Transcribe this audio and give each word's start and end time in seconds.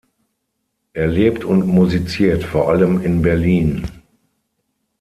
Er 0.93 1.05
lebt 1.07 1.43
und 1.45 1.67
musiziert 1.67 2.43
vor 2.43 2.71
allem 2.71 3.01
in 3.01 3.21
Berlin. 3.21 3.87